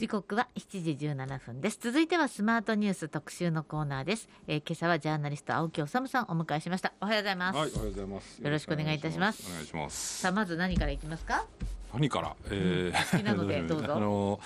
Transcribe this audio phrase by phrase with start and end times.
[0.00, 1.78] 時刻は7時17分です。
[1.78, 6.94] 続いてはスマートニュース特集のコーナーです、えー、今朝はジャーナリスト青木治さんお迎えしました。
[7.02, 7.58] おはようございます。
[7.58, 8.42] はいおはようございます。
[8.42, 9.44] よろしくお願いいたします。
[9.46, 10.20] お願いします。
[10.22, 11.44] さあまず何からいきますか？
[11.92, 13.94] 何から、えー、好きなので どうぞ。
[13.94, 14.40] あの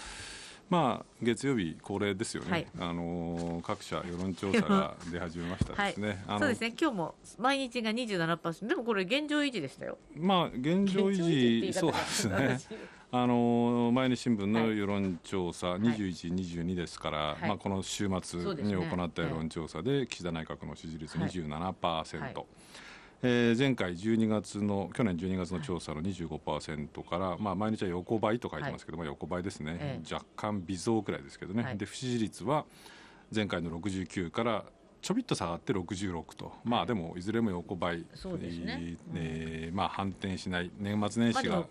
[0.71, 6.75] まあ、月曜日恒例ですよね、はい、あの各社世論調査が 出始めましたですね、はい、そうですね。
[6.81, 9.99] 今日も毎日が27%でもこれ現状維持でしたよ。
[10.17, 12.59] まあ現状維持そうですね
[13.17, 22.19] あの毎日新聞の世論調査、はい、21、22ですから、はい、まあ、この週末に行った世論調査で、岸田内閣の支持率27%。
[22.19, 22.35] はい。
[23.23, 32.65] えー、前回12月の去年12月の調査の25%から、まあ、毎日は横ばいと書いてますけども、横ばいですね、ええ、若干微増くらいですけどね、はい、で不支持率は
[33.33, 34.65] 前回の69から
[35.01, 38.05] ちょびっと下がって66と、まあでもいずれも横ばい、
[38.65, 38.97] ね。
[39.15, 41.65] えー、まあ、反転しない、年末年始が。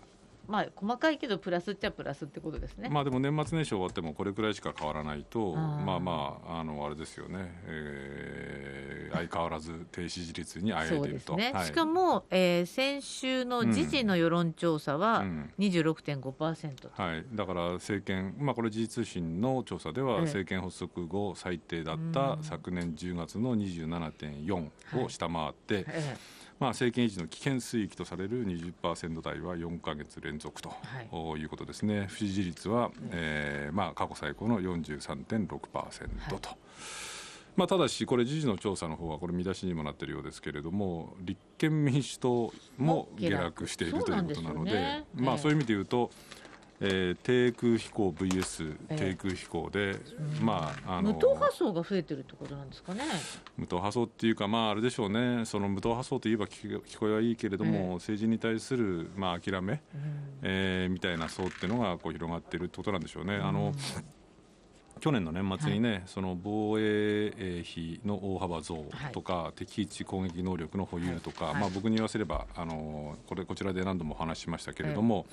[0.46, 2.88] まあ、細かいけどプラスっちゃプラスってことですね。
[2.88, 11.36] まあでも年末年始終わってもこれくらいしか変わらないと、まあまああのあれですよね、えー、相変わらず低支持率にあえていると。
[11.36, 11.52] ね。
[11.54, 15.24] はい、しかも、えー、先週の時事の世論調査は
[15.58, 17.06] 26.5%、うん。
[17.06, 17.24] うん、はい。
[17.32, 25.74] だから政権まあこれ時事通信の調査では政権発足後最低だった昨年10月の27.4を下回って。
[25.74, 36.48] はいええまあ、政権維持の危険水域とされる20%台は4か月連続と、はい、いうことですね、不支持率は、えーまあ、過去最高の43.6%と。
[36.48, 36.58] はい。
[37.56, 43.66] まあ、ただし、これ、時事の調査の方は、これ、見出しにもなっているようですけれども、立憲民主党も下落。
[43.68, 46.10] しているということなので、ね、まあ、そういう意味でいうと、
[46.86, 53.02] えー、低空飛行 VS 低空飛行で、えー、まああの無党派層が増えてるってことなんですかね。
[53.56, 59.80] 無党派層っていうか、まあ、あれでしょうね、その無党派層といえば聞聞こえはいいけれども、えー、政治に対する、まあ、諦め、うん、
[60.42, 63.36] えー、みたいな層っていうのがこう広がっているってことなんでしょうね。
[63.36, 63.74] あの、うん
[65.00, 75.26] 去年の年末にね、はい、その防衛費の大幅増とか、はい、敵基地攻撃能力の保有とか、はい、まあ、僕に言わせればあのこれこちらで何度もお話ししましたけれども、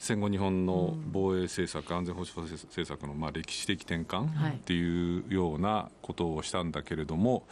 [0.00, 7.44] 戦後日本の防衛政策、安全保障政策のまあ歴史的転換っていうようなことをしたんだけれども、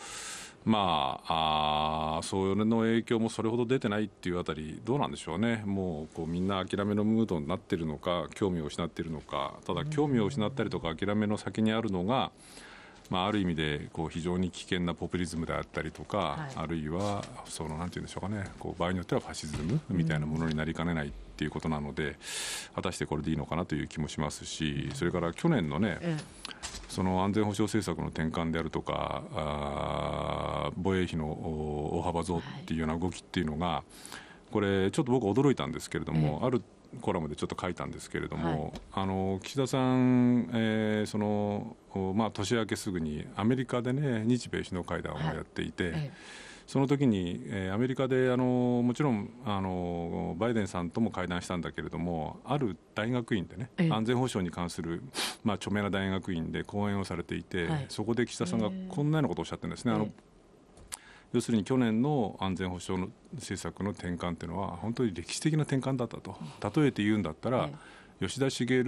[0.65, 12.31] まあ、あそれの影響もそれほど出てないっていうあたり、どうなんでしょうね、もうこうみんな諦めのムードになっているのか、興味を失っているのか、ただ、興味を失ったりとか、諦めの先にあるのが、
[13.11, 22.17] まあ、ある意味でこう非常に危険なポピュリズムであったりとか、はい、あるいはそのなんて言うんでしょうかねこう場合によってはファシズムみたいなものになりかねないっていうことなので、
[22.75, 26.01] 果たしてこれでいいのかなという気もしますしそれから去年のね、
[26.89, 33.85] その安全保障政策の転換であるとかあ防衛費の大幅増っていうような動きっていうのが
[34.51, 36.61] これちょっと僕驚いたんですけれども、ある
[37.01, 41.77] コラムでちょっと書いたんですけれども、はい、あの岸田さん、えーその
[42.17, 46.11] まあ、年明けすぐにアメリカで、ね、日米首脳会談をやっていて、はい、
[46.69, 48.45] その時に、えー、アメリカであの
[48.85, 55.03] もちろんあのバイデンさんとも会談したんだけれども、ある大学院でね、安全保障に関する、
[55.43, 59.93] まあ、著名な大学院で講演をされていて、はい、そこで岸田さんがこんなようなことをおっしゃってるんですね。
[59.93, 60.11] あの
[61.33, 66.37] 要するに去年の安全保障の政策の転換というのは本当に歴史的な転換だったと。
[66.81, 67.71] 例えて言うんだったら、
[68.21, 68.83] 吉田茂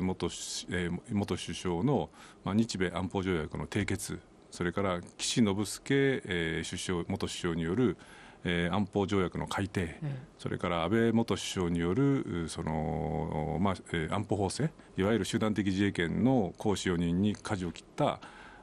[0.00, 0.26] 元,、
[0.70, 2.08] えー、元首相の、
[2.44, 4.18] まあ、日米安保条約の締結
[4.50, 7.96] それから岸信介、えー、首相元首相による
[8.44, 9.98] えー、安保条約の改定、
[10.38, 18.20] それから安倍元首相によるその、まあえー、安保法制、いわゆる集団的自衛権の行使容認に舵を切った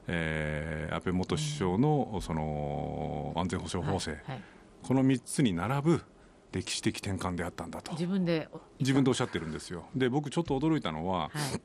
[0.07, 4.41] えー、安倍元首相のその安全保障法制、はいはい、
[4.83, 6.01] この3つに並ぶ
[6.51, 7.91] 歴史的転換であったんだと。
[7.93, 8.47] 自分で
[8.79, 9.85] 自分でおっしゃってるんですよ。
[9.95, 11.61] で僕ちょっと驚いたのは、はい、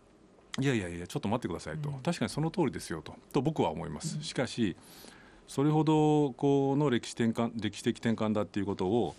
[0.59, 3.15] いやいやいやちょっと待ってくださいと、うん、確かにその通りですよと。
[3.33, 4.19] と僕は思います。
[4.23, 4.77] しかし
[5.47, 9.15] それほどこの歴史転換歴史的転換だっていうことを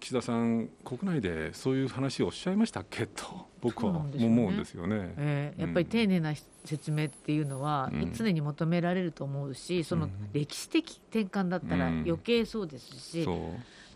[0.00, 6.32] 岸田さん、国内でそういう話をおっしゃいましたっけと、僕は思うんですよね、ねえー、やっぱり丁寧な
[6.64, 13.28] 説明っていうのは、常に求められると思うし、その歴史的転換だったら余計そうですし、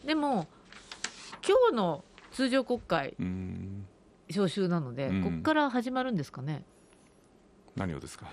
[0.04, 0.46] でも、
[1.46, 3.14] 今日の通常国会、
[4.30, 6.64] 召集なので、ここから始まるんですかね？
[7.76, 8.26] 何をですか？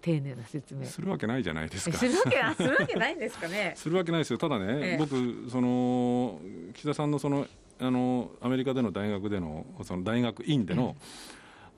[0.00, 0.86] 丁寧な説明。
[0.86, 1.96] するわけないじゃないですか。
[1.98, 3.72] するわけ するわけないんですかね？
[3.76, 4.38] するわけないですよ。
[4.38, 6.40] ただね、ええ、僕その
[6.74, 7.46] 岸田さんのその
[7.80, 11.02] あのアメリカでの大学でのその大学院での、え、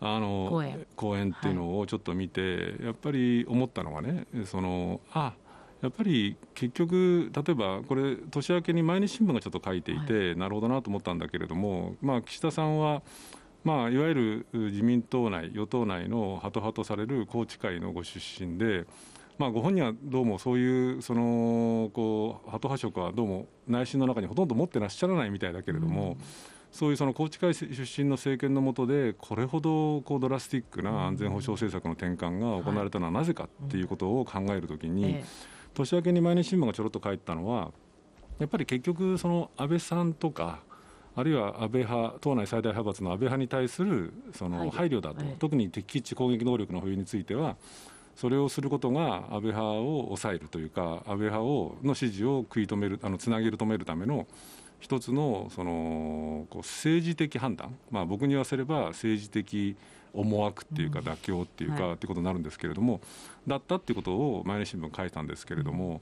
[0.01, 0.87] あの講演。
[0.97, 5.35] 講演っていうのをちょっと見て、はい、やっぱり思ったのはね、そのあ
[5.83, 13.03] やっぱり結局、例えばこれ、年明けに毎日新聞がちょっと書いていて、はい、なるほどなと思ったんだけれども、まあ、岸田さんは、
[13.63, 18.87] まあ、いわゆる自民党内、与党内のハト派とされる宏池会のご出身で、
[19.39, 26.17] まあ、ご本人はどうもそういうそのこうハト派色はどうも内心の中にほとんど持ってらっしゃらないみたいだけれども、うん、
[26.73, 35.23] そういうその宏池会出身の政権の下でこれほどこうドラスティックな安全保障政策の転換が行われたのはなぜかっていうことを考えるときに、
[35.73, 37.73] 年明けに毎日新聞がちょろっと書いたのは
[38.39, 40.61] やっぱり結局その安倍さんとか
[41.21, 45.01] あるいは安倍派、党内最大派閥の安倍派に対するその配慮。
[45.01, 47.57] だと、特に敵基地攻撃能力の保有については、
[48.17, 54.27] それをすることが安倍派を抑えるというか、安倍派をの支持を食い止める、あのつなげる、止めるための
[54.79, 59.77] 一つのそのこう政治的判断、まあ、僕に言わせれば政治的
[60.15, 63.01] 思惑っていうか、妥協っていうか、っていうことになるんですけれども、
[63.47, 66.01] だったっていうことを毎日新聞書いたんですけれども。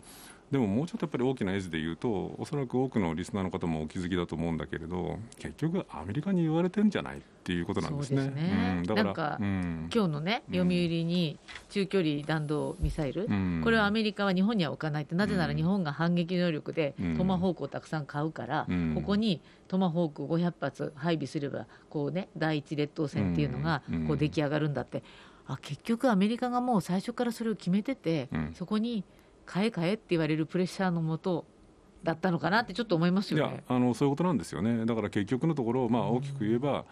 [0.51, 8.23] でももうちょっとやっぱり大きな絵図で言うとおそらく多くのリスナーの方もお気づきだと思うんだけれど結局アメリカに言われてるんじゃないっていうことなんですね。
[8.23, 8.75] すね。
[8.79, 15.15] うん、だからか、うん、今日のね読売に中距離弾道ミサイル、うん、これはアメリカは日本には置かないって。
[15.15, 25.03] なぜなら日本が反撃能力でトマホークをたくさん買うから、ここにトマホーク500発配備すればこうね第一列島線っていうのがこう出来上がるんだって。
[25.51, 29.03] あ結局アメリカがもう最初からそれを決めてて、そこに
[29.49, 31.47] 買え買えって言われるプレッシャーのもと
[32.05, 34.85] だったのかなってちょっと思いますよ、ね、いやあのそういうことなんですよね。
[34.85, 36.85] だから結局のところ、まあ、大きく言えば、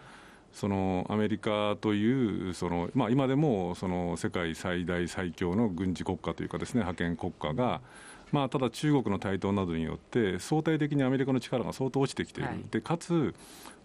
[0.51, 7.81] そのアメリカというその、まあ、今でもその世界最大最強の軍事国家というかですね覇権国家が、
[8.31, 13.35] まあ、ただ中国の台頭などによって相対的にアメリカの力が相当落ちてきている、はい、でかつ、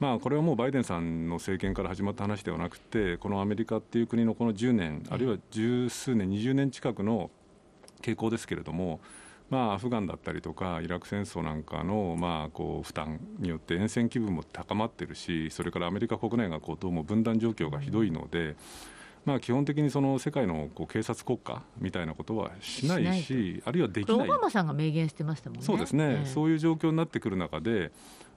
[0.01, 7.31] まあ、これはもうバイデンさんの政権から始まった話ではなくてこのアメリカっていう国のこの10年あるいは十数年20年近くの
[8.03, 9.01] 傾向ですけれども、
[9.51, 18.57] まあ、アフガンだったりとかイラク戦争なんかの、まあ、こう負担によって厭戦気分も高まっているしそれからアメリカ国内がこうどうも分断状況がひどいので。
[19.25, 24.27] まあ、基本的にその世界のこう警察国家みたいなことはしないしあるいはできない。
[24.27, 25.65] オバマさんが明言してましたもんね。
[25.65, 27.93] そうですね、えー、そういう状況になってくる中で、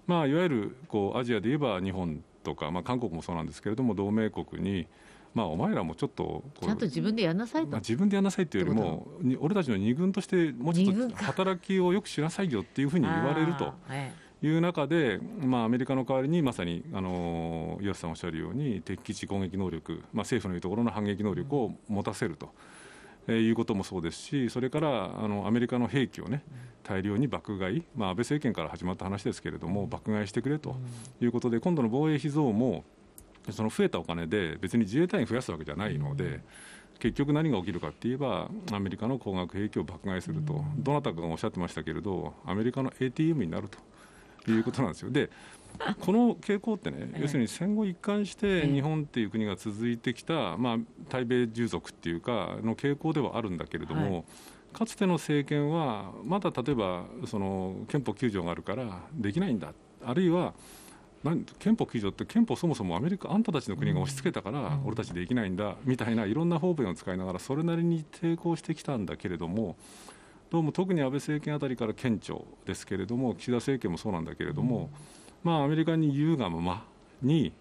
[0.05, 4.87] まあ、いわゆるこうアジアで言えば日本とか、まあ、韓国もそうなんですけれども同盟国に
[5.33, 9.05] まあ、お前らもちょっとちゃんと自分でやんなさいと、まあ、自分でやんなさいというよりも
[9.41, 13.73] 俺たちの二軍としてもうちょっと働きをよくしなさいよっていうふうに言われると。
[14.41, 22.51] いう中で、まあ、アメリカの代わりにまさにあの岩瀬さんおっしゃるように敵基地攻撃能力、まあ、政府のいうところの反撃能力を持たせると。
[23.27, 26.43] えー、いうこともそうですし、それからあのアメリカの兵器をね、
[26.83, 30.75] 大量に爆買い、まあ、安倍政権から始まった話ですけれども、爆買いしてくれと
[31.19, 32.83] いうことで、今度の防衛費増も、
[33.49, 36.41] その増えたお金で別に自衛隊員増やすわけじゃないので、
[36.99, 45.11] 結局何が起きるかって言えばアメリカの高額兵器を爆買いすると、どなたかがおっしゃってましたけれどアメリカの ATM になるということなんですよ。
[45.11, 45.29] で
[45.99, 50.77] この傾向ってね、要するに戦後一貫して日本っていう国が続いてきた、まあ、
[51.09, 54.25] 対米従属っていうかの傾向ではあるんだけれども、
[54.73, 59.73] かつての政権はまだ例えばその憲法9条があるからできないんだ。
[60.03, 60.53] あるいは
[61.57, 69.75] 憲法9条って憲法そもそもアメリカあんたたちの国が押し付けたから俺たちできないんだみたいないろんな方便を使いながらそれなりに抵抗してきたんだけれども
[70.51, 74.91] どうも特に安倍政権あたりから顕著ですけれども岸田政権もそうなんだけれども、
[75.45, 76.85] まあ、アメリカに言うがまま
[77.21, 77.53] に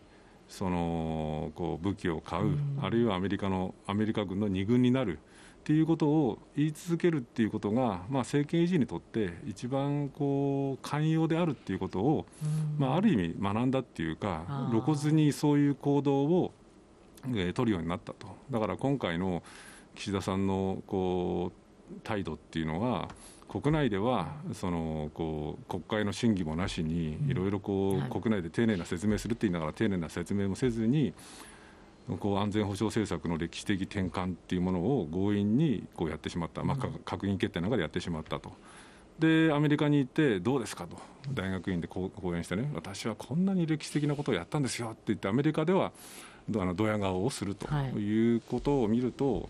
[0.48, 5.18] そのこう武器を買う、あるいはアメリカのアメリカ軍の2軍になる。
[5.18, 12.26] っていうことを言い続けるっていうことが、まあ、政権維持にとって一番こう寛容であるっていうことを、
[12.76, 16.52] まあ、ある意味学んだっていうか露骨にそういう行動を、
[17.28, 18.26] えー、取るようになったと。
[18.50, 19.42] だから今回の
[19.94, 21.50] 岸田さんのこ
[21.90, 23.08] う態度っていうのは
[23.48, 31.14] 国内ではそのこう国会の審議もなしにいろいろこう国内で丁寧な説明するって言いながら丁寧な説明もせずに
[32.20, 38.52] こう安全保障政策の歴史的転換っていうものを強引にこうやってしまった、まあ、閣議決定の中でやってしまったと。
[39.18, 40.98] でアメリカに行ってどうですかと。
[41.32, 42.70] 大学院で講演してね。
[42.74, 45.92] 私はこんなに歴史的なことをやったんですよって言ってアメリカでは
[46.48, 48.36] あのドヤ顔をするとい。
[48.36, 49.42] うことを見ると、はい、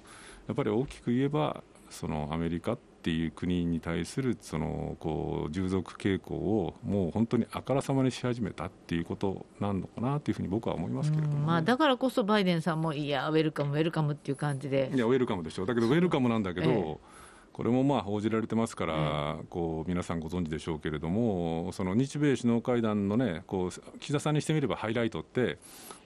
[0.48, 14.90] やっぱり大きく言えばそのアメリカっていう国に対するそのこう従属傾向をもう本当にあからさまにし始めたっていうことなのかなというふうに僕は思いますけれども、ね、まあ、だからこそバイデンさんもいやウェルカムウェルカムっていう感じで。
[14.94, 15.66] いやウェルカムでしょう。
[15.66, 16.96] だけどウェルカムなんだけど、ええ
[17.54, 25.58] これもまあ報じられてますから、こう皆さんご存知でしょうけれども、その日米首脳会談のね、こう岸田さんにしてみればハイライトって、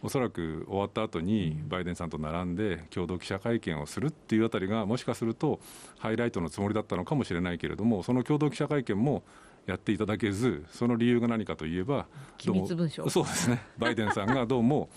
[0.03, 5.59] おそらく終わった後にバイデンさんと並んで共同記者会見をするっていうあたりが、もしかすると
[5.99, 9.23] ハイライトのつもりだったのかもしれないけれども、その共同記者会見も
[9.65, 13.09] やっていただけず、その理由が何かといえば、機密文書。
[13.09, 14.91] そうですね、バイデンさんがどうも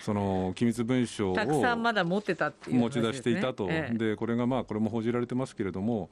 [0.00, 6.10] その機密文書をたくさんまだ持ってたっていう、ね、持ち出していたと、ええ、でこれがまあこれも報じられてますけれども、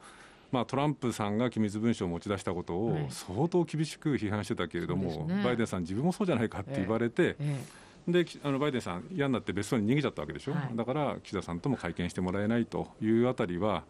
[0.52, 7.64] まあ、トランプさんが機密文書を持ち出したことを相当厳しく批判してたけれども、ね、バイデンさん、自分もそうじゃないかって言われて、え、
[8.08, 13.84] であのバイデンさん、嫌になって別荘に逃げちゃったわけでしょ、はい、だから岸田さんとも会見してもらえないというあたりは、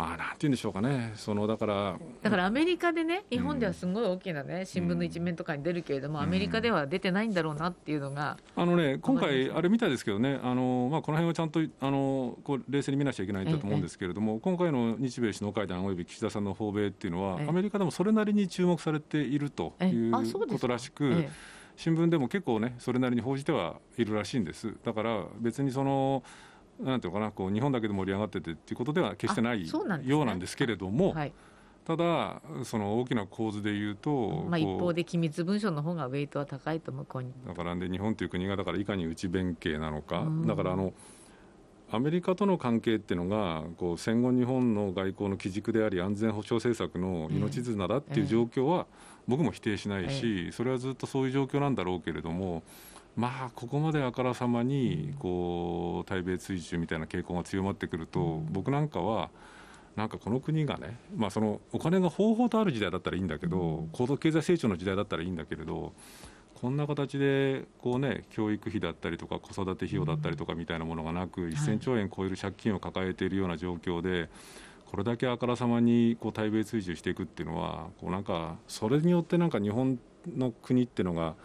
[0.00, 21.26] まあ、なんて言うんでしょうかね、そのだからだからアメリカでね、日本ではすごい大きなね、新聞の一面とかに出るけれども、アメリカでは出てないんだろうなっていうのが、あのね、今回、あれみたいですけどね、あのまあ、この辺はちゃんとあのこう冷静に見なきゃいけないんだと思うんですけれども、今回の日米首脳会談および岸田さんの訪米っていうのは、アメリカでもそれなりに注目されているということらしく。
[21.76, 24.74] 新聞でも結構ね、それなりに報じてはいるらしいんです。
[24.84, 26.22] だから別にその
[26.82, 31.12] なんていうかなこう日本だけで盛り上がっててっていうことでは決してないようなんですけれども。
[31.12, 31.32] はい。
[31.82, 40.92] ただ、その大きな構図でいうと、まあ、一方で機密文書の方がウェイトは高いと向こうにだからで日本という国がだからいかに内弁慶なのか、だからあの
[41.90, 48.86] アメリカとの関係っていうのがこう戦後日本の外交の基軸であり安全保障政策の命綱だっていう状況は
[49.26, 52.62] 僕も否定しないし、それはずっとそういう状況なんだろうけれども。
[53.20, 59.28] まあここまであからさまにこう対米追従みたいな傾向が強まってくると、僕なんかは
[59.94, 65.92] なんかこの国がね、まあ、そのお金が方法とある時代だったらいいんだけど、高度経済成長の時代だったらいいんだけれど
[66.54, 74.30] こんな形でこう、ね、教育費だったりとか子育て費用だったりとかみたいなものがなく、1000兆円超える借金を抱えているような状況で。
[74.90, 80.00] これだけあからさまにこう対米追従していくっていうのはこうなんかそれによってなんか日本
[80.36, 81.36] の国っていうのが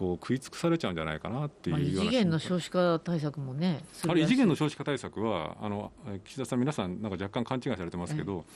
[0.00, 5.92] こう食い尽くされちゃうんじゃないかなっていうような、まあ、異次元の少子化対策もねあれ異次元の少子化対策はあの
[6.24, 8.46] 岸田さん皆さんなんか若干勘違いされてますけど、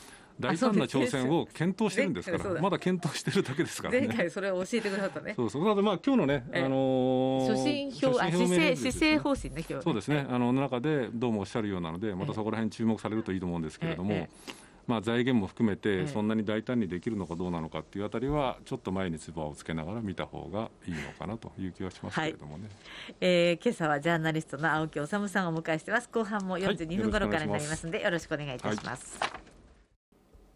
[0.40, 4.06] 大胆な挑戦を検討してるんですからまだ検討してるだけですからね。
[4.06, 5.34] 前回それを教えてくださったね。
[5.36, 5.82] そうそう。
[5.82, 10.26] まあ今日のね、あのー、初心表姿勢姿勢方針ね今日、ね、そうですね。
[10.30, 26.08] あの中でどうもおっしゃるようなのでまたそこら辺注目されるといいと思うんですけれども、ええまあ、財源も含めてそんなに大胆にできるのかどうなのかっていうあたりはちょっと前につばをつけながら見た方がいいのかなという気はしますけれどもね、はい、えー、今朝はジャーナリストの青木治さんをお迎えしてます。
[26.12, 29.30] 後半も42分頃からになりますので、よろしくお願いいたします、はい、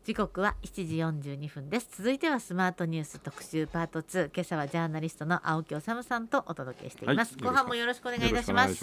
[0.04, 1.88] 時刻は7時42分です。
[1.96, 8.76] 続いてはスマートニュース特集パート2今朝はジャーナリストの青木治さんとお届けしています、はい、後半もよろしくお願いいたします。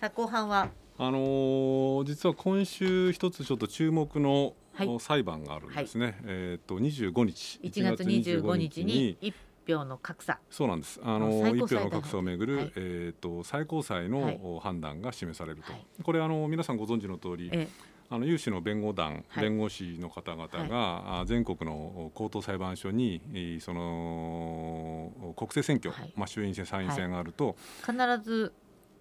[0.00, 0.70] さあ後半は？
[1.00, 4.54] あのー、実は今週一つちょっと注目の
[5.00, 7.60] 裁判があるんですね、はい、えっ、ー、と25日。
[7.62, 9.34] 1月25日に一
[9.66, 10.38] 票の格差。
[10.50, 11.00] そうなんです。
[11.02, 17.68] あの一票の格差をめぐる、はい、えっ、ー、と最高裁の判断が示されると、はい、これあの皆さんご存知の通り、え
[18.10, 23.20] あの有志の弁護団、弁護士の方々が、全国の高等裁判所に
[23.60, 28.54] その国政選挙、まあ、衆院選参院選があると、必ず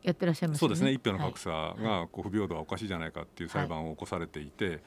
[0.03, 0.91] やってらっしゃいます、ね、そうですね。
[0.91, 4.81] 一票の格差がこう不平等はおかしいじゃないかっていう裁判を起こされていて、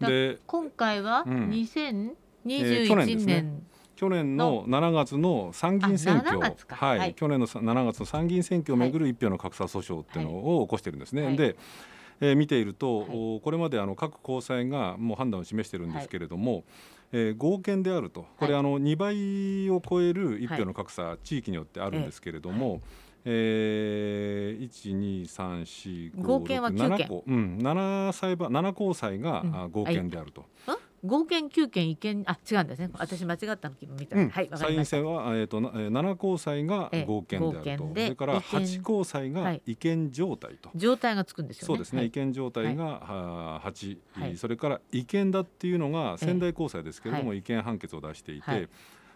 [0.00, 3.62] で今回は2021年、
[3.96, 6.46] 去年の7月の参議院選挙、は
[6.96, 11.24] い、はい、去年の7月の参議院選挙をめぐる一票の格差訴訟っていうのを起こしてるんですね。
[11.24, 11.56] はい、で、
[12.20, 16.64] えー、見ていると、はい、これまであの各高裁がもう判断を示してるんですけれども、はい、
[17.12, 18.26] えー、合憲であると。
[18.36, 30.44] これ、あの2倍を超える一票の格差、地域によってあるんですけれども、えー、1、2、3、4、5、合憲は9件、うん、7裁判7高裁が、うん、合憲であると。
[31.06, 32.88] 合憲9件違憲あ違うんですね。
[32.94, 41.66] 私間違ったのみたい、うん、はい参院選は、えーと、と7高裁が合憲であると、それから8高裁が違憲状態と、はい、状態がつくんですよね。
[41.66, 48.70] そうですね、はい、違憲状態が、はい、8、はい、それから違憲だっていうのが仙台高裁ですけれども、違憲判決を出していて、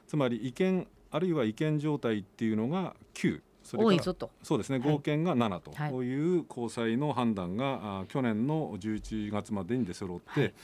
[0.07, 3.41] つまり違憲あるいは違憲状態っていうのが9
[3.77, 4.31] 多いぞと。
[4.43, 4.79] そうですね。
[4.79, 10.55] 合憲が7と、はい、いう高裁の判断が、去年の11月までに出揃って、はい、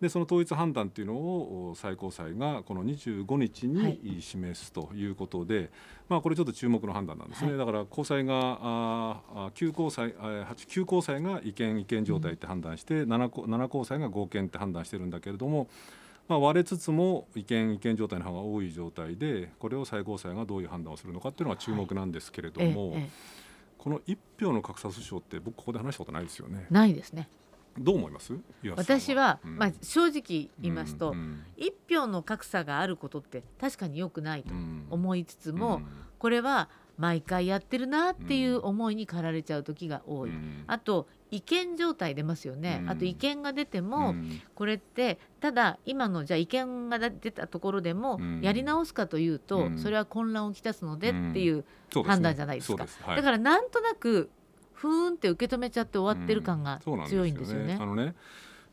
[0.00, 5.68] でその統一判断というのを最高裁がこの25日に示すということで、はい、
[6.08, 15.68] まあ、これちょっと注目の判断なんですね、だから高裁があ9高裁9高裁が違憲違憲状態って判断して、うん、7, 7高裁が合憲って判断してるんだけれども
[16.28, 23.10] まあ、割れつつも違憲違憲状態の方が多い状態でこれを最高裁がどういう判断をするのかっていうのが注目なんですけれども、はいええ、
[23.78, 26.66] この一票の格差訴訟って僕ここで話したことないですよね？
[26.70, 27.28] ないですね。
[27.78, 28.34] どう思います？
[28.76, 34.52] 私は、うん、まあ、正直言いますと、うん一票の格差があることって確かによくないと
[34.90, 35.86] 思いつつも、うん、
[36.18, 51.64] これは毎回やってるなっていう思いに駆られちゃう時が多い、うん、あと違憲状態出ますよね、うん、あと違憲が出ても、うん、これってただ今のじゃあ違憲が出たところでもやり直すかというと、それは混乱をきたすのでっていう
[52.04, 52.98] 判断じゃないですか、す。
[52.98, 54.30] ねはい、だからなんとなく
[54.72, 57.78] ふーんって受け止めちゃって終わってる感が強いんですよね。
[57.80, 58.14] あのね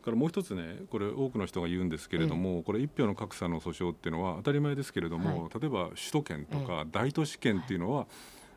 [0.05, 8.07] からもう一つねこれ多くの人が言うんですけれども、ええ、これ一票の格差の訴訟っていうのは当たり前ですけれども、はい、例えば首都圏とか大都市圏っていうのは、はい、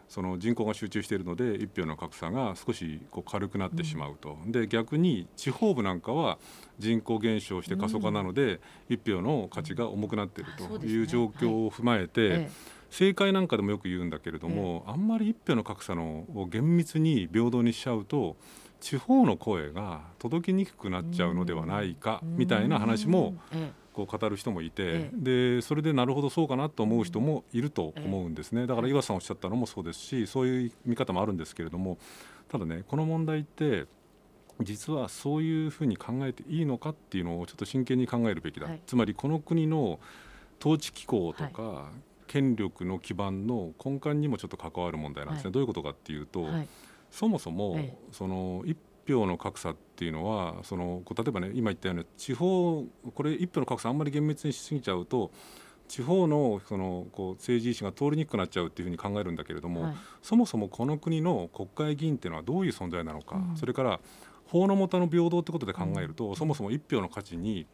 [0.09, 6.39] その人口が集中しているので一票の格差が少しこう軽くなってしまうと、うん、で逆に地方部なんかは
[6.79, 12.51] 人口減少して過疎化なので、うん、一票の価値が重くなっているという状況を踏まえて、はい。
[12.91, 18.39] 政界なんかでもよく言うんだけれども、あんまり一票の格差のを厳密に平等にしちゃうと
[18.81, 23.35] 地方の声が届きにくくなっちゃうのではないかみたいな話も
[23.93, 28.67] こう語る人もいてでそれでなるほどそうかなと思う人もいると思うんですね。
[28.67, 31.99] だから岩さんおっしゃったのもそうですしそういう見方もあるんですけれども
[32.49, 33.87] ただねこの問題って
[34.61, 40.01] 実はそういうふうに考えていいのかっていうのをちょっと真剣に考えるべきだ、はい、つまりこの国の
[40.61, 41.93] 統治機構とか、はい、
[42.27, 46.49] 権力の基盤の根幹にもちょっと関わる問題なんですね、はい、どういうことかっていうと、
[47.11, 52.85] そもそも、ええ、その一票の格差っていうのはその例えばね今言ったように地方
[53.15, 55.31] これ一票の格差あんまり厳密にしすぎちゃうと
[55.89, 64.01] 地方のそのこう政治意思が通りにくくなっちゃうっていうふうに考えるんだけれども、はい、そもそもこの国の国会議員っていうのはどういう存在なのか、うん、それから
[64.47, 67.67] 法の下の平等ってことで考えると、うん、そもそも一票の価値に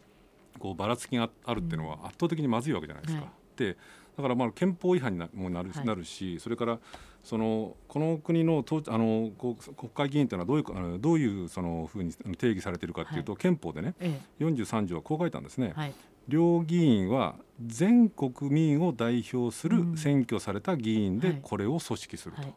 [0.59, 3.23] こうばらつきがあるっていうのは圧倒的にまずいわけじゃないですか。
[3.25, 3.77] はい、で
[4.17, 6.79] だからまあ憲法違反にもなる,、なるしそれから
[7.25, 9.57] そのこの国のあの国
[9.95, 15.73] 会議員というのはどういうどういうそのふうに定義されているかというと、はい、憲法でね、ええ、43条はこう書いたんですね。
[15.75, 15.95] はい、
[16.29, 22.43] 両議員は全国民を代表する選挙された議員でこれを組織すると。
[22.43, 22.55] はい、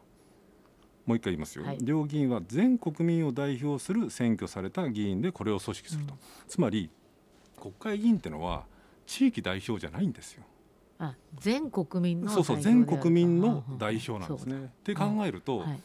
[1.06, 6.90] もう一回言いますよ、両議員は全国民を代表する選挙された議員でこれを組織すると、うん、つまり
[7.58, 8.66] 国会議員っていうのは
[9.06, 10.44] 地域代表じゃないんですよ。
[11.38, 14.64] 全国民のそうそう全国民の代表なんですね。
[14.64, 15.80] って考えると、はい、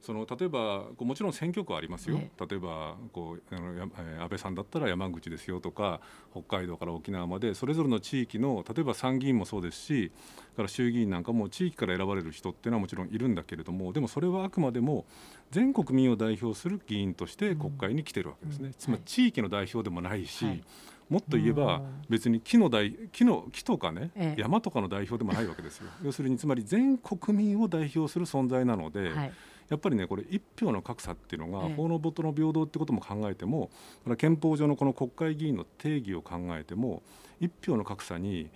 [0.00, 6.00] その例えばもちろん選挙区はありますよ、例えばこうあの安倍さんだったら山口ですよとか
[6.32, 10.12] 北海道から沖縄までそれぞれの地域の例えば参議院もそうですし
[10.56, 15.04] から衆議院なんかも地域から選ばれる人っていうのはもちろんいるんだけれどもでもそれはあくまでも
[15.50, 20.62] 全国民を代表する議員として国会に来てるわけですね、うん、つまり地域の代表でもないし、はい
[21.08, 25.88] もっと言えば別に木の代木の木とかね、ええ、山とかの代表でもないわけですよ。
[26.04, 29.32] 要するにつまり全国民を代表する存在なので、はい、
[29.68, 33.70] やっぱりねこれ一票の格差っていうのが、法の元の平等ってことも考えても
[34.18, 37.02] 憲法上のこの国会議員の定義を考えても
[37.40, 38.50] 一票の格差に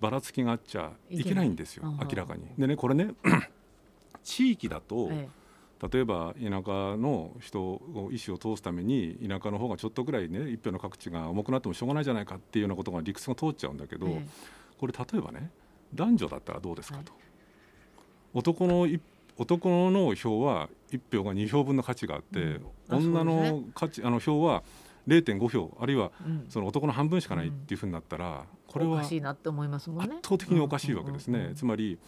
[0.00, 2.42] ばらつきがあっちゃいけないんですよ明らかに。
[2.58, 3.14] でねこれね
[4.24, 5.41] 地域だと、ええ
[5.90, 14.24] 例えば田舎の人を意思を通すために田舎の方がちょっとぐらいね一票の各地が重くなってもしょうがないじゃないかっていうようなことが理屈が通っちゃうんだけど、え
[14.78, 15.50] これ例えばね
[15.94, 17.12] 男女だったらどうですかと。
[17.12, 17.22] はい、
[18.34, 18.86] 男の
[19.38, 22.66] 男の票は1票が2票分の価値があって、うん。
[22.88, 24.62] 女の価値あの票は
[25.08, 26.12] 0.5票あるいは
[26.48, 29.02] その男の半分しかないっていうふうになったら、これは
[30.04, 31.52] 圧倒的におかしいわけですね。
[31.56, 31.98] つまり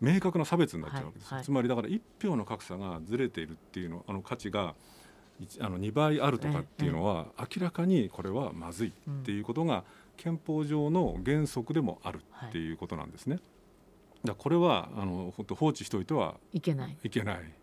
[0.00, 4.74] 明確な差別になっちゃうわけです、はいはい、つまりだから1票の格差がずれているっていうのあの価値が
[5.60, 9.84] あの2倍あるとかっていうのは、明らかにこれはまずいっていうことが
[10.18, 13.38] 憲法上の原則でもあるっていうことなんですね。
[14.22, 16.96] だこれはあの本当放置しておいてはいけない。
[17.02, 17.54] いけない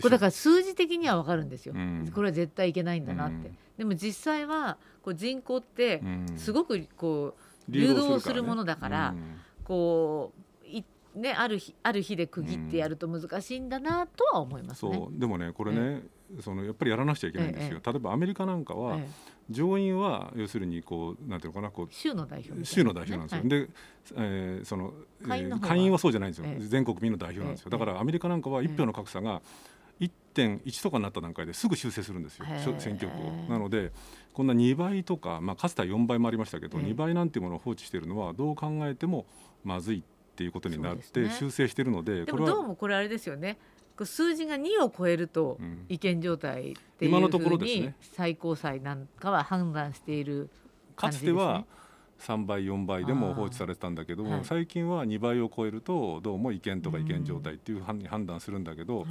[0.00, 6.00] これだから数字的には分かるんですよ、うん、これは絶対いけないんだなって、うん、でも実際はこう人口って
[6.36, 7.34] すごくこ
[7.68, 9.14] う流動するものだから、
[9.64, 10.49] こう
[11.14, 14.96] ね、ある日ある日で区切ってやると難しいんだなとは思います、ね。
[14.96, 16.02] うん、でもねこれね、
[16.38, 18.98] えそのやっぱりやらなくちゃいけないんですよ、え、例えばアメリカなんかは、
[19.50, 23.68] 上院は要するにこうなんていうのかなこう州の代表、州の代表なんですよ、はい、で、
[24.16, 24.92] えー、その
[25.22, 25.36] 下
[25.74, 25.98] 院は。
[25.98, 29.42] そうじゃないんですよ、全国民の代表なんですよ、だからアメリカなんかは一票の格差が
[29.98, 32.46] 1.1とかになった段階ですぐ修正するんですよ
[32.78, 33.30] 選挙区を。
[33.50, 33.92] なので
[34.32, 39.26] こんな2倍とか、まあ、かつては4倍もありましたけど、2倍なんていうものを放置しているのはどう考えても
[39.64, 40.04] まずい
[40.40, 43.58] っていうことになって修正しているのででもどうもこれあれですよね。
[44.02, 45.58] 数字が2を超えると
[45.90, 50.48] 違憲状態っていうふうに最高裁なんかは判断している
[50.96, 51.66] かつては
[52.20, 59.06] 3倍4倍でも放置されてたんだけど、はい、最近は2倍を超えるとどうも違憲とか違憲状態っていうふうに判断するんだけど、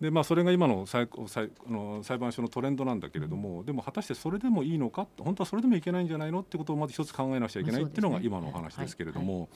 [0.00, 5.06] でまあ、それが今の裁裁の裁判所のトレンドなんだけれども、でも果たしてそれでもいいのか？
[5.20, 6.40] 本当はそれでもいけないんじゃないの？
[6.40, 9.48] ってことをまず一つ考えなくちゃいけないっていうのが今のお話ですけれども。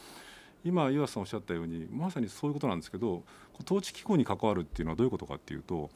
[0.65, 3.23] 今岩瀬さんおっしゃったようにまさにそういうことなんですけど
[3.65, 5.91] 統治機構に関わるっていうのはどういうことかっていうと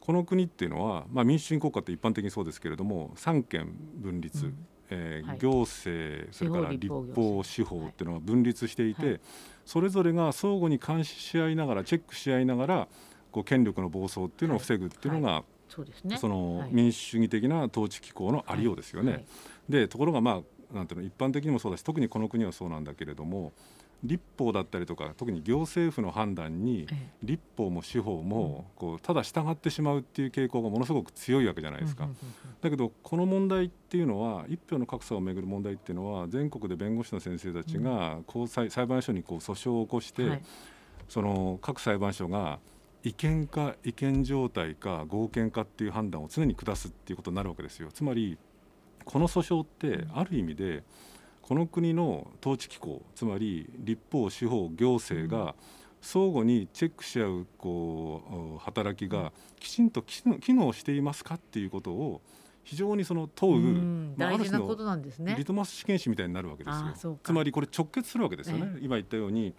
[0.00, 9.20] この国っていうのは、まあ、民主主義国家って一般的にそうですけれども三権分立、うん、えーはい、行政それから立法司法っていうのは分立していて、はい、
[9.64, 12.88] それぞれが相互に監視し合いながらチェックし合いながら
[13.32, 15.44] こう権力の暴走っていうのを防ぐっていうのが、はい。
[15.68, 19.26] そうですね、その民主主義的な統治機構のありようですよね。
[19.68, 23.52] でところがまあなんていうの一般的にもそうだし特にこの国はそうなんだけれども
[24.02, 26.86] 立法だったりとか特に行政府の判断に
[27.22, 32.08] 立法も司法もこうただ従ってしまうっていう傾向がものすごく強いわけじゃないですか。
[32.60, 40.42] だけどこの問題っていうのは一票の格差をめぐる問題っていうのは全国で弁護士の先生たちが高裁裁判所にこう訴訟を起こして、
[41.08, 42.58] その各裁判所が
[43.02, 47.88] 違憲か違憲状態か合憲かっていう判断を常に下すっていうことになるわけですよ。
[47.92, 48.36] つまり
[49.04, 50.82] この訴訟ってある意味で
[51.46, 55.54] この国の統治機構つまり立法司法行政が
[56.00, 62.20] 相互にチェックし合うこう働きがきちんと機能していますかっていうことを
[62.64, 63.62] 非常にその問う、
[64.16, 65.36] まあ、大事なことなんですね。
[65.38, 67.20] リトマス試験紙みたいになるわけですよ。
[67.22, 69.54] つまりこれ直結するわけですよね、ええ、今言ったように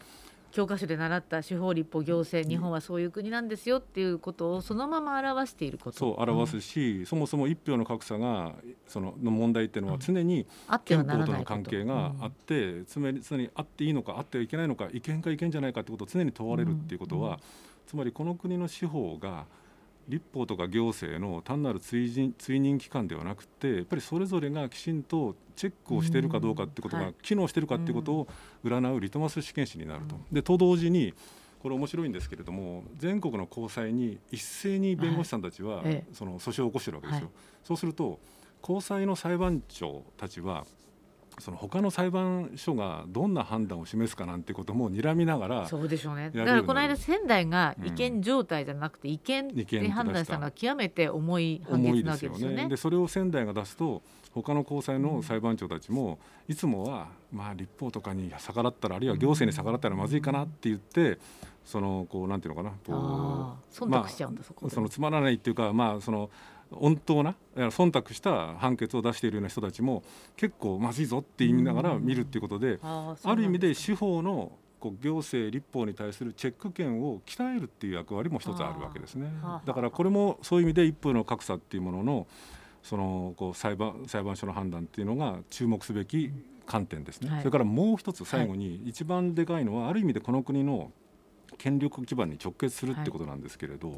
[0.58, 6.00] 教科書で習った司法立法行政日本はそういう国なんですよっていうことをそのまま表していること。
[6.00, 8.54] そう表すし、うん、そもそも一票の格差が
[8.88, 10.48] そのの問題っていうのは常に
[10.84, 17.38] 憲法との関係があって、常に常にあっていいのかあってはいけないのか違憲か違憲じゃないかってことを常に問われるっていうことは、うん、
[17.86, 19.46] つまりこの国の司法が
[20.08, 28.28] 立法とか行政の単なる追認追認機関ではなくてやっぱりそれぞれがきちんとチェックをしているかどうかってことが機能しているかってことを
[28.63, 30.15] 占うリトマス試験紙になると。
[30.32, 31.13] でと同時に
[31.62, 37.32] これ面白いんですけれども全国の高裁に一斉に弁護士さんたちはその訴訟を起こしてるわけですよ。
[37.63, 38.20] そうすると
[38.62, 40.65] 高裁の裁判長たちは
[41.39, 46.32] その他の裁判所がどんな判断を示すかなんてことも睨みながらそうでしょうね。
[46.32, 52.56] だからこの間仙台が違憲状態じゃなくて違憲って判断したのは極めて重い判決なわけですよね。
[52.63, 54.02] で、ね、それを仙台が出すと
[54.34, 61.19] 他の高裁の裁判長たちも、いつもはまあ立法とかに逆らったらあるいは行政に逆らったらまずいかなって言って、
[61.65, 66.30] そのこうなんていうのかなこう忖度しちゃうんだ、そこそのつまらないっていうかまあその
[66.71, 70.03] 温当な忖度した判決を出しているような人たちも
[70.36, 79.32] 結構まずいぞって言いながら見るっていうことで、ある意味で司法のこう行政立法に対するチェック権を鍛えるっていう役割も一つあるわけですね。
[79.65, 82.27] だからこれもそういう意味で一夫の格差っていうものの
[82.84, 86.32] そのこう裁判裁判所の判断っていうのが注目すべき
[86.65, 87.30] 観点ですね。
[87.30, 90.91] はい、それからもう一つ最後に一番でかいのはある意味でこの国の
[91.58, 93.97] 権力基盤に直結するってことなんですけれど、はい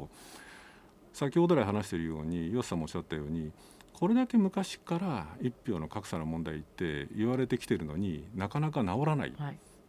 [1.12, 3.52] 先ほど来話しているように岩瀬さんもおっしゃったように
[3.92, 9.34] これだけ昔から一票の格差の問題って言われてきてるのになかなか治らない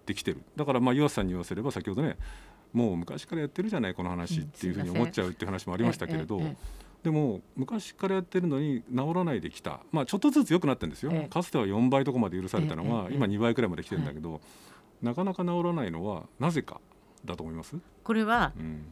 [0.05, 2.17] できてる、はい、だからまあ岩瀬さんに言わせれば先ほどね
[2.73, 6.41] もう昔からやってるじゃないこの話っていうふうに思っちゃうっていう話もありましたけれど、
[7.03, 14.39] でも昔からやってるのに治らないできた、まあ、ちょっとずつ良くなってるんですよ、かつては4倍とかまで許されたのが、今2倍くらいまで来てるんだけど、
[15.01, 16.79] なかなか治らないのはなぜか
[17.25, 17.75] だと思います？
[18.05, 18.85] これは、うん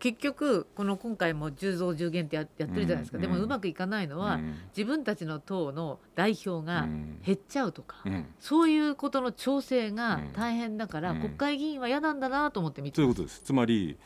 [0.00, 6.88] 結局この今回も10増10減ってやってるじゃないですか、うん、でもうまくいかないのは、うん、自分たちの党の代表が
[7.24, 12.96] 減っちゃうとか、うん、そういうことの調整が大変だから、国会議員は嫌なんだなと思って見て。
[12.96, 13.42] そういうことです。
[13.42, 13.98] つまり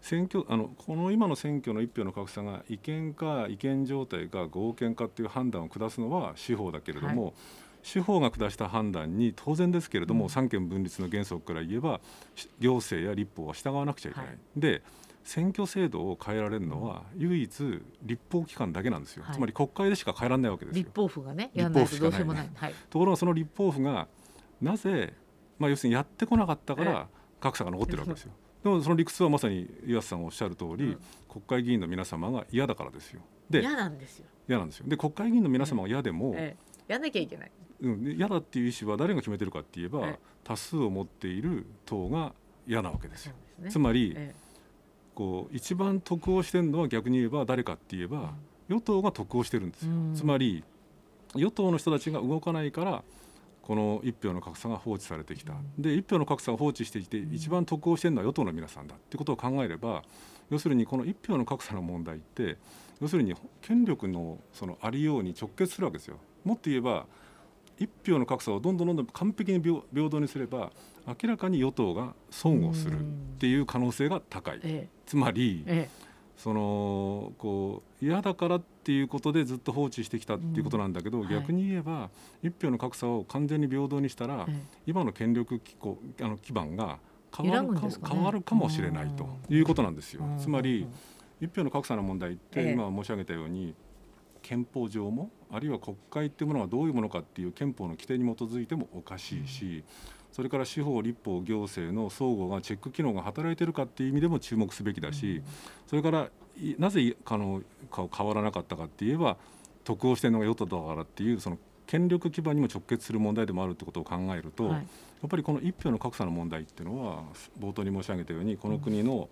[0.00, 7.32] 選挙あのこの今の選挙の一票の格差が違憲か違憲状態か合憲かっていう判断を下すのは司法だけれども、はい。
[7.84, 12.00] 司法が下した判断に当然ですけれども、うん、三権分立の原則から言えば
[12.58, 14.28] 行政や立法は従わなくちゃいけない。
[14.28, 14.82] はい、で
[15.28, 20.82] 選挙制度を変えられるのは唯一立法機関だけなんですよ、はい、つまり国会でしか変えられないわけですよ。
[20.82, 24.08] 立法府がねやらないとどうしようもない、はい、 ところがその立法府が
[24.62, 25.12] なぜ、
[25.58, 27.08] まあ、要するにやってこなかったから
[27.40, 28.32] 格差が残ってるわけですよ、
[28.64, 33.20] でもその理屈はまさに岩瀬さんがおっしゃる通り、うん、国会議員の皆様が嫌だからですよ。
[33.50, 34.26] で嫌なんですよ。
[34.48, 34.88] 嫌なんですよ。
[34.88, 36.56] で国会議員の皆様が嫌でも、え
[36.88, 36.92] え。
[36.92, 42.32] やんなきゃいけない、うん、嫌だっていう意思は誰が決めてるかって言えば、え、多数を持っている党が
[42.66, 44.20] 嫌なわけですよ、ね、つまり、こ
[45.50, 48.34] う一番得をしてるのは逆に言えば誰かって言えば、
[48.68, 50.62] 与党が得をしてるんですよ、つまり
[51.34, 53.02] 与党の人たちが動かないから
[53.62, 60.02] この一票の格差が放置されてきた、で一票の格差を放置していて一番得をしてるのは与党の皆さんだってことを考えれば
[60.50, 62.56] 要するにこの一票の格差の問題って
[63.00, 66.16] 要するに権力のそのありように直結するわけですよ。
[66.44, 67.06] もっと言えば
[67.78, 70.72] 一票の格差をどんどんどんどん完璧に平等にすれば
[71.08, 73.02] 明らかに与党が損をするっ
[73.38, 75.64] ていう可能性が高い、つまり、
[76.36, 82.10] そのこう嫌だからっていうことでずっと放置してきたっていうことなんだけど、うん、逆に言えば、は
[82.42, 84.46] い、一票の格差を完全に平等にしたら、
[84.86, 86.98] 今の権力機構あの基盤が
[87.36, 90.22] 変わるか、ね、変わるかもしれないということなんですよ。
[90.38, 90.86] つまり
[91.40, 93.74] 一票の格差の問題って今申し上げたように、
[94.42, 99.84] 憲法上もあるいは国会っていうものはどういうものかっていう憲法の規定に基づいてもおかしいし、
[100.38, 105.42] それから司法立法行政の相互がチェック機能が働いているかっていう意味でも注目すべきだし、
[105.88, 106.28] それから
[106.78, 107.60] なぜあの
[107.92, 109.36] 変わらなかったかって言えば
[109.82, 114.80] 得をしてるのが与党だからっていうその権力基盤にも直結する問題でもあるってことを考えると、はい、や
[115.26, 117.24] っぱりこの一票の格差の問題っていうのは
[117.58, 119.28] 冒頭に申し上げたようにこの国の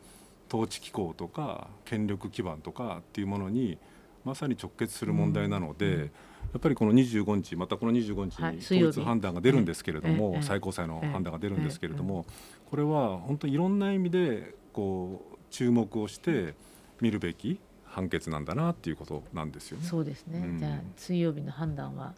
[0.48, 3.78] 統治機構とか権力基盤とかっていうものに
[4.24, 6.10] まさに直結する問題なので、うん、
[6.52, 12.24] やっぱりこの25日またこの25日に統一判断が出るんですけれども、はい、最高裁の判断が出るんですけれども、
[12.70, 16.54] これは本当にいろんな意味でこう注目をして
[17.00, 19.86] 見るべき判決なんだなっていうことなんですよね。
[19.86, 22.14] そうですね、うん、じゃあ水曜日の判断は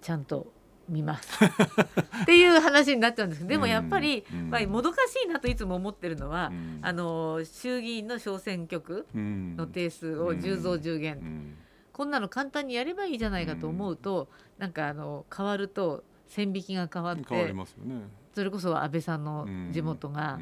[0.00, 0.52] ちゃんと
[0.88, 1.44] 見ます。
[2.22, 3.38] っていう話になっちゃうんです。
[3.40, 11.56] けどでもやっぱり、まあ、もどかしいなといつも思ってるのは、あの衆議院の小選挙区の定数を10増10減、
[12.00, 18.04] こんなの簡単にやればいいじゃないかと思うと、なんかあの変わると線引きが変わって変わりますよね。
[18.34, 20.38] それこそ安倍さんの地元が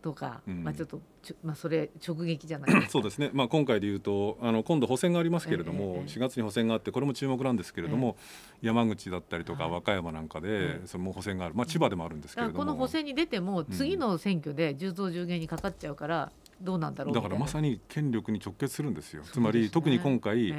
[0.00, 1.02] とか、うん、まあ、ちょっと
[1.42, 8.16] まあ、それ直撃じゃないそうですね、まあ、今回でいうとあの今度補選がありますけれども、ええ、4月に補選があってこれも注目なんですけれども、
[8.62, 12.58] え、山口だったりとか和歌山なんかで、その補選がある、まあ、千葉でもあるんですけれども。
[12.60, 19.24] この補選に出ても次の選挙で10増10減にかかっちゃうから、どうなんだろうだからまさに権力に直結するんですよ。
[19.24, 20.54] すね、つまり特に今回、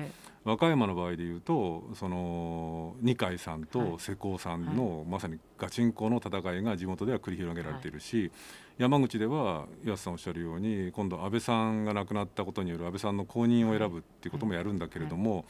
[0.47, 8.31] 和歌山の場合でいうとその二階さんと世耕さんの、まさにガチンコの戦いが地元では繰り広げられているし、
[8.77, 15.43] 山口では岩瀬さんおっしゃるように今度安倍さんが亡くなったことによる安倍さんの後任を選ぶっていうこともやるんだけれども、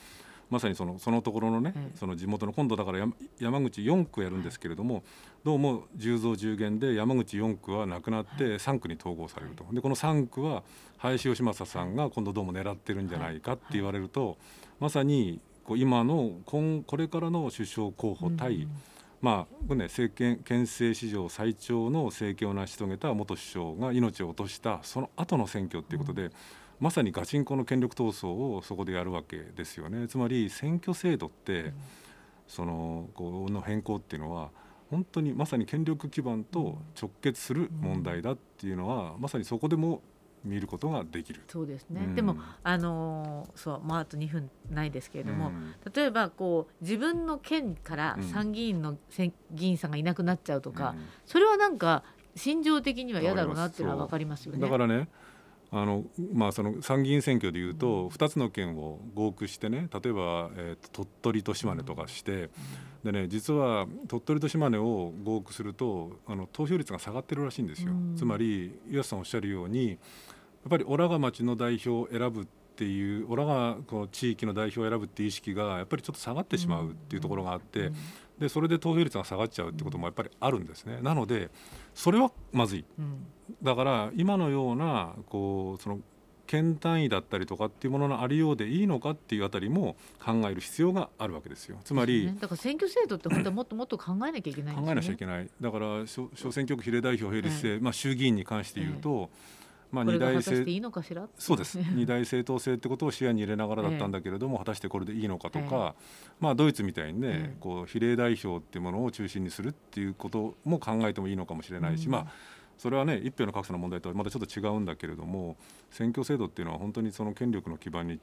[0.50, 3.06] まさにそのそのところのね、その地元の今度だから
[3.40, 5.04] 山口4区やるんですけれども、
[5.44, 10.64] どうも10増10減で山口4区はなくなって3区に統合されると、でこの3区は
[10.98, 14.38] 林芳正さんが今度どうも狙ってるんじゃないかって言われると、
[14.80, 18.68] まさにこう今の今これからの首相候補対、
[19.22, 26.32] まあね、政権憲政史上最長の政権を成し遂げた元首相が命を落としたその後の選挙ということで、うん、
[26.80, 30.08] まさにガチンコの権力闘争をそこでやるわけですよね。
[30.08, 31.74] つまり選挙制度って、うん、
[32.48, 34.52] そのこの変更っていうのは
[34.90, 40.02] 本当にまさに権力基盤と直結する問題だっていうのは、まさにそこでも
[40.46, 41.42] 見ることができる。
[41.48, 42.02] そうですね。
[42.06, 48.98] うん、でもあのそうまああと2分ないですけれども、うん、例えばこう自分の県から参議院の
[49.52, 52.04] 議員さんがいなくなっちゃうとか、うん、それはなんか
[52.36, 54.60] 心情的には嫌だろうなっていうのはわかりますよね。
[54.60, 55.10] だからね。
[55.70, 62.50] あのまあ、その参議院選挙でいうと、2つの県を合区してね例えば、えー、鳥取と島根とかして、
[63.04, 67.92] でね、実は鳥取と島根を合区するとあの投票率が下がってるらしいんですよ。
[68.16, 69.98] つまり岩瀬さんおっしゃるように
[70.68, 73.78] っぱりオラが町の代表を選ぶっていうオラが
[74.12, 77.92] 地域の代表を選ぶっていう意識がやっぱりちょっと下がってしまうっていうところがあって、
[78.40, 81.00] でそれで投票率が下がっちゃうってこともやっぱりあるんですね。
[81.02, 81.50] なので
[81.96, 82.86] それはまずい、
[83.64, 86.00] だから今のようなこうその
[86.48, 91.78] 県単位だったりとかっていうもののありようでいいのかっていうあたりも考える必要があるわけですよ。
[91.84, 95.50] つまり、ね、だから選挙制度って本当はもっともっと考えなきゃいけない、ね、考えなきゃいけない。
[95.60, 99.30] だから小小選挙区比例代表並立制、はい、まあ衆議院に関して言うと。
[99.34, 100.66] えまあ、二大政
[101.38, 101.78] そうです。
[101.96, 106.04] 二大政党制ってことを視野に入れながらだったんだけれども、え果たしてこれでいいのかとか、え
[106.40, 112.28] まあ、ドイツみたいにね、えこう比例代表っていうものを中心にするっていうことも考えてもいいのかもしれないし、うん、まあ
[112.78, 115.58] それはね一票の格差の問題とはまたちょっと違うんだけれども
[115.90, 118.20] 選挙制度っていうのは本当にその権力の基盤に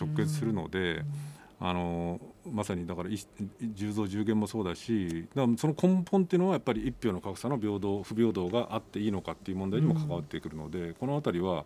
[0.00, 1.04] 直結するので、うん
[1.60, 11.64] あのまさにだから10増10減もそうだしだその根本っていうのはやっぱり一票の格差の平等不平等があっていいのかっていう問題にも関わってくるので、うん、この辺りは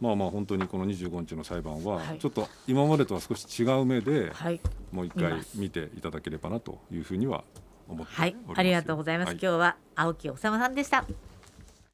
[0.00, 4.32] まあまあ本当にこの25日の裁判はちょっと今までとは少し違う目で
[4.90, 7.44] もう一回見ていただければなというふうには
[7.88, 11.29] 思っております、はい、ありがとうございます、はい、今日は青木治さんでした。